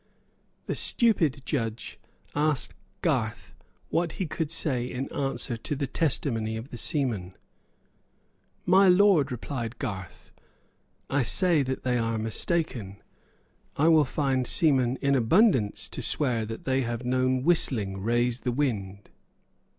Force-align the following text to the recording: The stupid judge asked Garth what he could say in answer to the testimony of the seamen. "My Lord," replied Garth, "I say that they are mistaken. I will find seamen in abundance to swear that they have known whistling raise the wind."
The 0.65 0.73
stupid 0.73 1.43
judge 1.45 1.99
asked 2.33 2.73
Garth 3.03 3.53
what 3.89 4.13
he 4.13 4.25
could 4.25 4.49
say 4.49 4.89
in 4.91 5.07
answer 5.13 5.55
to 5.57 5.75
the 5.75 5.85
testimony 5.85 6.57
of 6.57 6.69
the 6.71 6.77
seamen. 6.79 7.35
"My 8.65 8.87
Lord," 8.87 9.31
replied 9.31 9.77
Garth, 9.77 10.31
"I 11.07 11.21
say 11.21 11.61
that 11.61 11.83
they 11.83 11.99
are 11.99 12.17
mistaken. 12.17 12.99
I 13.77 13.89
will 13.89 14.03
find 14.05 14.47
seamen 14.47 14.97
in 15.03 15.13
abundance 15.13 15.87
to 15.89 16.01
swear 16.01 16.47
that 16.47 16.65
they 16.65 16.81
have 16.81 17.05
known 17.05 17.43
whistling 17.43 18.01
raise 18.01 18.39
the 18.39 18.51
wind." 18.51 19.11